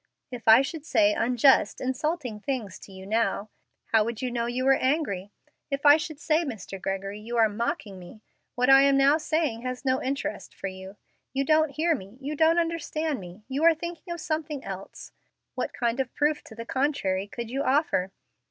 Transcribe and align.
If 0.31 0.47
I 0.47 0.63
should 0.63 0.83
say 0.83 1.13
unjust, 1.13 1.79
insulting 1.79 2.39
things 2.39 2.79
to 2.79 2.91
you 2.91 3.05
now, 3.05 3.51
how 3.91 4.03
would 4.03 4.19
you 4.19 4.31
know 4.31 4.47
you 4.47 4.65
were 4.65 4.73
angry? 4.73 5.31
If 5.69 5.85
I 5.85 5.97
should 5.97 6.19
say, 6.19 6.43
Mr. 6.43 6.81
Gregory, 6.81 7.19
you 7.19 7.37
are 7.37 7.47
mocking 7.47 7.99
me; 7.99 8.23
what 8.55 8.67
I 8.67 8.81
am 8.81 8.97
now 8.97 9.19
saying 9.19 9.61
has 9.61 9.85
no 9.85 10.01
interest 10.01 10.55
for 10.55 10.65
you; 10.69 10.97
you 11.33 11.45
don't 11.45 11.69
hear 11.69 11.93
me, 11.93 12.17
you 12.19 12.35
don't 12.35 12.57
understand 12.57 13.19
me, 13.19 13.43
you 13.47 13.63
are 13.63 13.75
thinking 13.75 14.11
of 14.11 14.19
something 14.19 14.63
else, 14.63 15.11
what 15.53 15.71
kind 15.71 15.99
of 15.99 16.15
proof 16.15 16.43
to 16.45 16.55
the 16.55 16.65
contrary 16.65 17.27
could 17.27 17.51
you 17.51 17.61
offer? 17.61 18.09